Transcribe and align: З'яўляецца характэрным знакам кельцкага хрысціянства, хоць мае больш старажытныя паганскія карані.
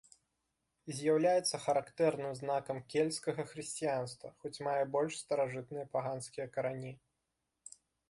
З'яўляецца 0.99 1.59
характэрным 1.65 2.31
знакам 2.41 2.81
кельцкага 2.95 3.47
хрысціянства, 3.53 4.35
хоць 4.41 4.55
мае 4.71 4.81
больш 4.97 5.13
старажытныя 5.23 5.85
паганскія 5.97 6.53
карані. 6.59 6.93